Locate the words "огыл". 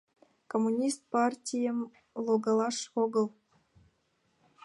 3.03-3.25